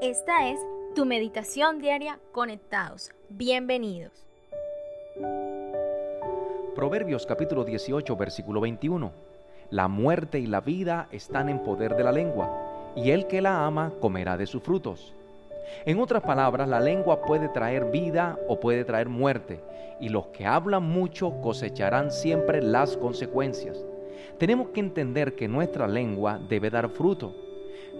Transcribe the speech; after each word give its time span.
Esta 0.00 0.48
es 0.48 0.60
tu 0.94 1.04
meditación 1.04 1.80
diaria 1.80 2.20
conectados. 2.32 3.10
Bienvenidos. 3.28 4.26
Proverbios 6.74 7.26
capítulo 7.26 7.64
18 7.64 8.14
versículo 8.14 8.60
21. 8.60 9.10
La 9.70 9.88
muerte 9.88 10.38
y 10.38 10.46
la 10.46 10.60
vida 10.60 11.08
están 11.10 11.48
en 11.48 11.64
poder 11.64 11.96
de 11.96 12.04
la 12.04 12.12
lengua, 12.12 12.92
y 12.94 13.10
el 13.10 13.26
que 13.26 13.40
la 13.40 13.66
ama 13.66 13.92
comerá 14.00 14.36
de 14.36 14.46
sus 14.46 14.62
frutos. 14.62 15.14
En 15.86 15.98
otras 15.98 16.22
palabras, 16.22 16.68
la 16.68 16.78
lengua 16.78 17.22
puede 17.22 17.48
traer 17.48 17.90
vida 17.90 18.38
o 18.48 18.60
puede 18.60 18.84
traer 18.84 19.08
muerte, 19.08 19.60
y 19.98 20.10
los 20.10 20.26
que 20.28 20.46
hablan 20.46 20.84
mucho 20.84 21.40
cosecharán 21.40 22.12
siempre 22.12 22.62
las 22.62 22.96
consecuencias. 22.96 23.84
Tenemos 24.38 24.68
que 24.68 24.80
entender 24.80 25.34
que 25.34 25.48
nuestra 25.48 25.88
lengua 25.88 26.38
debe 26.48 26.70
dar 26.70 26.90
fruto. 26.90 27.45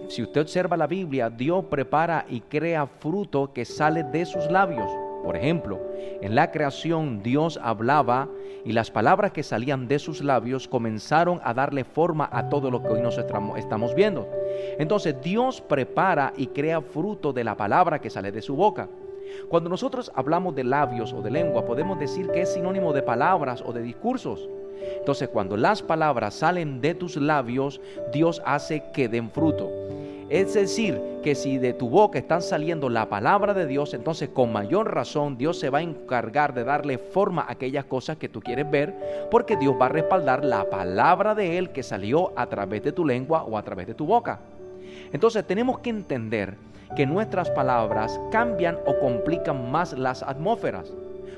Si 0.07 0.23
usted 0.23 0.41
observa 0.41 0.77
la 0.77 0.87
Biblia, 0.87 1.29
Dios 1.29 1.65
prepara 1.65 2.25
y 2.29 2.39
crea 2.41 2.87
fruto 2.87 3.51
que 3.53 3.65
sale 3.65 4.03
de 4.03 4.25
sus 4.25 4.49
labios. 4.49 4.89
Por 5.23 5.35
ejemplo, 5.35 5.81
en 6.21 6.35
la 6.35 6.51
creación 6.51 7.21
Dios 7.21 7.59
hablaba 7.61 8.29
y 8.63 8.71
las 8.71 8.89
palabras 8.89 9.33
que 9.33 9.43
salían 9.43 9.89
de 9.89 9.99
sus 9.99 10.23
labios 10.23 10.69
comenzaron 10.69 11.41
a 11.43 11.53
darle 11.53 11.83
forma 11.83 12.29
a 12.31 12.47
todo 12.47 12.71
lo 12.71 12.81
que 12.81 12.87
hoy 12.87 13.01
nos 13.01 13.17
estamos 13.17 13.93
viendo. 13.95 14.29
Entonces 14.79 15.15
Dios 15.21 15.59
prepara 15.59 16.31
y 16.37 16.47
crea 16.47 16.79
fruto 16.79 17.33
de 17.33 17.43
la 17.43 17.57
palabra 17.57 17.99
que 17.99 18.09
sale 18.09 18.31
de 18.31 18.41
su 18.41 18.55
boca. 18.55 18.87
Cuando 19.49 19.69
nosotros 19.69 20.09
hablamos 20.15 20.55
de 20.55 20.63
labios 20.63 21.11
o 21.11 21.21
de 21.21 21.31
lengua, 21.31 21.65
podemos 21.65 21.99
decir 21.99 22.29
que 22.29 22.43
es 22.43 22.53
sinónimo 22.53 22.93
de 22.93 23.01
palabras 23.01 23.61
o 23.65 23.73
de 23.73 23.81
discursos. 23.81 24.47
Entonces, 24.97 25.29
cuando 25.29 25.57
las 25.57 25.81
palabras 25.81 26.35
salen 26.35 26.81
de 26.81 26.93
tus 26.95 27.17
labios, 27.17 27.81
Dios 28.11 28.41
hace 28.45 28.83
que 28.93 29.07
den 29.07 29.29
fruto. 29.31 29.69
Es 30.29 30.53
decir, 30.53 31.01
que 31.23 31.35
si 31.35 31.57
de 31.57 31.73
tu 31.73 31.89
boca 31.89 32.19
están 32.19 32.41
saliendo 32.41 32.89
la 32.89 33.07
palabra 33.07 33.53
de 33.53 33.65
Dios, 33.65 33.93
entonces 33.93 34.27
con 34.29 34.51
mayor 34.51 34.93
razón 34.93 35.37
Dios 35.37 35.57
se 35.57 35.69
va 35.69 35.77
a 35.77 35.83
encargar 35.83 36.53
de 36.53 36.65
darle 36.65 36.97
forma 36.97 37.43
a 37.43 37.53
aquellas 37.53 37.85
cosas 37.85 38.17
que 38.17 38.27
tú 38.27 38.41
quieres 38.41 38.69
ver, 38.69 38.93
porque 39.31 39.55
Dios 39.55 39.75
va 39.79 39.85
a 39.85 39.89
respaldar 39.89 40.43
la 40.43 40.69
palabra 40.69 41.33
de 41.33 41.57
Él 41.57 41.69
que 41.69 41.81
salió 41.81 42.33
a 42.37 42.47
través 42.47 42.83
de 42.83 42.91
tu 42.91 43.05
lengua 43.05 43.43
o 43.43 43.57
a 43.57 43.63
través 43.63 43.87
de 43.87 43.93
tu 43.93 44.05
boca. 44.05 44.39
Entonces 45.13 45.47
tenemos 45.47 45.79
que 45.79 45.91
entender 45.91 46.55
que 46.95 47.05
nuestras 47.05 47.49
palabras 47.51 48.19
cambian 48.29 48.77
o 48.85 48.99
complican 48.99 49.71
más 49.71 49.97
las 49.97 50.23
atmósferas, 50.23 50.93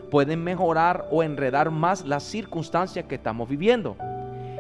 pueden 0.10 0.44
mejorar 0.44 1.08
o 1.12 1.24
enredar 1.24 1.72
más 1.72 2.06
las 2.06 2.24
circunstancias 2.24 3.06
que 3.06 3.16
estamos 3.16 3.50
viviendo. 3.50 3.96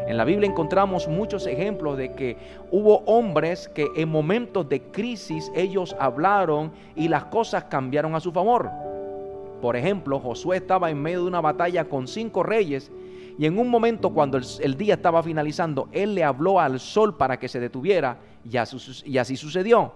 En 0.08 0.17
la 0.17 0.25
Biblia 0.25 0.49
encontramos 0.49 1.08
muchos 1.08 1.45
ejemplos 1.45 1.95
de 1.95 2.13
que 2.13 2.35
hubo 2.72 3.03
hombres 3.05 3.69
que 3.69 3.88
en 3.95 4.09
momentos 4.09 4.67
de 4.67 4.81
crisis 4.81 5.52
ellos 5.55 5.95
hablaron 6.00 6.72
y 6.95 7.07
las 7.07 7.25
cosas 7.25 7.66
cambiaron 7.66 8.16
a 8.16 8.19
su 8.19 8.31
favor. 8.31 8.72
Por 9.61 9.75
ejemplo, 9.75 10.19
Josué 10.19 10.57
estaba 10.57 10.89
en 10.89 11.00
medio 11.00 11.22
de 11.22 11.27
una 11.27 11.41
batalla 11.41 11.85
con 11.85 12.07
cinco 12.07 12.41
reyes 12.41 12.91
y 13.38 13.45
en 13.45 13.59
un 13.59 13.69
momento 13.69 14.09
cuando 14.09 14.38
el, 14.38 14.77
día 14.77 14.95
estaba 14.95 15.22
finalizando, 15.22 15.88
él 15.91 16.16
le 16.16 16.23
habló 16.23 16.59
al 16.59 16.80
sol 16.80 17.16
para 17.16 17.38
que 17.38 17.47
se 17.47 17.59
detuviera 17.59 18.17
y 18.44 18.57
así 18.57 19.38
sucedió. 19.38 19.94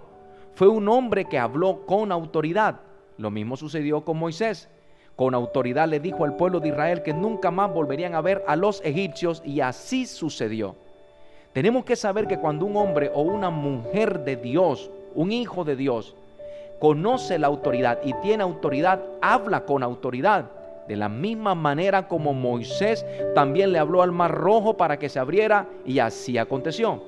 Fue 0.53 0.67
un 0.67 0.87
hombre 0.87 1.25
que 1.25 1.39
habló 1.39 1.85
con 1.87 2.11
autoridad. 2.11 2.81
Lo 3.17 3.31
mismo 3.31 3.57
sucedió 3.57 4.05
con 4.05 4.17
Moisés 4.17 4.69
con 5.15 5.35
autoridad 5.35 5.87
le 5.87 5.99
dijo 5.99 6.23
al 6.23 6.35
pueblo 6.35 6.59
de 6.59 6.69
Israel 6.69 7.03
que 7.03 7.13
nunca 7.13 7.51
más 7.51 7.71
volverían 7.71 8.15
a 8.15 8.21
ver 8.21 8.43
a 8.47 8.55
los 8.55 8.81
egipcios 8.83 9.41
y 9.45 9.59
así 9.59 10.05
sucedió. 10.05 10.75
Tenemos 11.53 11.85
que 11.85 11.95
saber 11.95 12.27
que 12.27 12.39
cuando 12.39 12.65
un 12.65 12.75
hombre 12.77 13.11
o 13.13 13.21
una 13.21 13.51
mujer 13.51 14.23
de 14.23 14.35
Dios, 14.35 14.89
un 15.13 15.31
hijo 15.31 15.63
de 15.63 15.75
Dios, 15.75 16.15
conoce 16.79 17.37
la 17.37 17.47
autoridad 17.47 17.99
y 18.03 18.13
tiene 18.21 18.43
autoridad, 18.43 19.01
habla 19.21 19.65
con 19.65 19.83
autoridad. 19.83 20.45
De 20.87 20.95
la 20.95 21.07
misma 21.07 21.55
manera 21.55 22.07
como 22.07 22.33
Moisés 22.33 23.05
también 23.35 23.71
le 23.71 23.79
habló 23.79 24.01
al 24.01 24.11
mar 24.11 24.31
rojo 24.31 24.75
para 24.75 24.97
que 24.97 25.09
se 25.09 25.19
abriera 25.19 25.67
y 25.85 25.99
así 25.99 26.37
aconteció. 26.37 27.03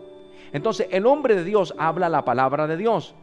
Entonces 0.54 0.88
el 0.92 1.08
hombre 1.08 1.36
de 1.36 1.44
Dios 1.44 1.74
habla 1.78 2.08
la 2.08 2.24
palabra 2.24 2.68
de 2.68 2.78
Dios. 2.78 3.16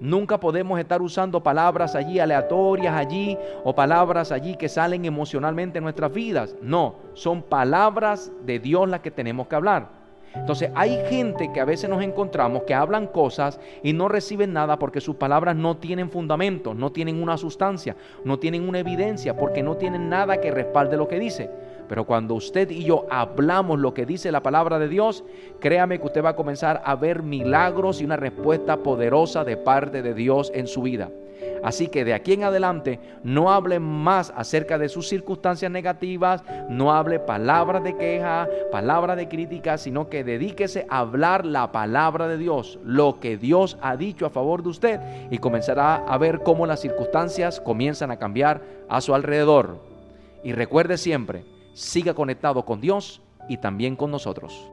Nunca 0.00 0.38
podemos 0.38 0.78
estar 0.78 1.02
usando 1.02 1.42
palabras 1.42 1.96
allí 1.96 2.20
aleatorias 2.20 2.94
allí 2.94 3.36
o 3.64 3.74
palabras 3.74 4.30
allí 4.30 4.54
que 4.56 4.68
salen 4.68 5.04
emocionalmente 5.04 5.78
en 5.78 5.84
nuestras 5.84 6.12
vidas. 6.12 6.54
No, 6.62 6.94
son 7.14 7.42
palabras 7.42 8.30
de 8.44 8.60
Dios 8.60 8.88
las 8.88 9.00
que 9.00 9.10
tenemos 9.10 9.48
que 9.48 9.56
hablar. 9.56 9.98
Entonces 10.34 10.70
hay 10.74 11.00
gente 11.08 11.50
que 11.52 11.60
a 11.60 11.64
veces 11.64 11.90
nos 11.90 12.02
encontramos 12.02 12.62
que 12.62 12.74
hablan 12.74 13.06
cosas 13.08 13.58
y 13.82 13.92
no 13.92 14.08
reciben 14.08 14.52
nada 14.52 14.78
porque 14.78 15.00
sus 15.00 15.16
palabras 15.16 15.56
no 15.56 15.78
tienen 15.78 16.10
fundamento, 16.10 16.74
no 16.74 16.92
tienen 16.92 17.20
una 17.20 17.36
sustancia, 17.36 17.96
no 18.24 18.38
tienen 18.38 18.68
una 18.68 18.78
evidencia, 18.78 19.36
porque 19.36 19.62
no 19.62 19.76
tienen 19.76 20.08
nada 20.08 20.40
que 20.40 20.50
respalde 20.50 20.96
lo 20.96 21.08
que 21.08 21.18
dice. 21.18 21.50
Pero 21.88 22.04
cuando 22.04 22.34
usted 22.34 22.70
y 22.70 22.84
yo 22.84 23.06
hablamos 23.10 23.78
lo 23.78 23.94
que 23.94 24.06
dice 24.06 24.30
la 24.30 24.42
palabra 24.42 24.78
de 24.78 24.88
Dios, 24.88 25.24
créame 25.60 25.98
que 25.98 26.06
usted 26.06 26.24
va 26.24 26.30
a 26.30 26.36
comenzar 26.36 26.82
a 26.84 26.94
ver 26.96 27.22
milagros 27.22 28.00
y 28.00 28.04
una 28.04 28.16
respuesta 28.16 28.78
poderosa 28.78 29.44
de 29.44 29.56
parte 29.56 30.02
de 30.02 30.14
Dios 30.14 30.52
en 30.54 30.66
su 30.66 30.82
vida. 30.82 31.10
Así 31.62 31.88
que 31.88 32.04
de 32.04 32.14
aquí 32.14 32.34
en 32.34 32.44
adelante 32.44 33.00
no 33.22 33.50
hable 33.50 33.80
más 33.80 34.32
acerca 34.36 34.78
de 34.78 34.88
sus 34.88 35.08
circunstancias 35.08 35.70
negativas, 35.70 36.42
no 36.68 36.92
hable 36.92 37.18
palabras 37.18 37.82
de 37.82 37.96
queja, 37.96 38.48
palabras 38.70 39.16
de 39.16 39.28
crítica, 39.28 39.78
sino 39.78 40.08
que 40.08 40.24
dedíquese 40.24 40.86
a 40.88 41.00
hablar 41.00 41.44
la 41.44 41.72
palabra 41.72 42.28
de 42.28 42.38
Dios, 42.38 42.78
lo 42.84 43.18
que 43.20 43.36
Dios 43.36 43.76
ha 43.82 43.96
dicho 43.96 44.26
a 44.26 44.30
favor 44.30 44.62
de 44.62 44.68
usted 44.68 45.00
y 45.30 45.38
comenzará 45.38 45.96
a 45.96 46.18
ver 46.18 46.40
cómo 46.40 46.66
las 46.66 46.80
circunstancias 46.80 47.60
comienzan 47.60 48.10
a 48.10 48.18
cambiar 48.18 48.62
a 48.88 49.00
su 49.00 49.14
alrededor. 49.14 49.78
Y 50.44 50.52
recuerde 50.52 50.96
siempre, 50.96 51.44
siga 51.78 52.12
conectado 52.12 52.64
con 52.64 52.80
Dios 52.80 53.22
y 53.48 53.58
también 53.58 53.94
con 53.94 54.10
nosotros. 54.10 54.68